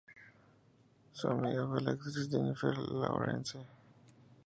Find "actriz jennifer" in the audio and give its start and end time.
1.91-2.75